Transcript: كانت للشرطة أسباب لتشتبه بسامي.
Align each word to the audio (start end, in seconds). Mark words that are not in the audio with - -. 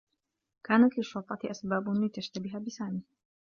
كانت 0.63 0.97
للشرطة 0.97 1.39
أسباب 1.51 1.89
لتشتبه 2.03 2.59
بسامي. 2.59 3.01